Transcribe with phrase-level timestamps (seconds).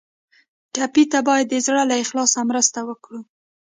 [0.73, 3.19] ټپي ته باید د زړه له اخلاص مرسته وکړو.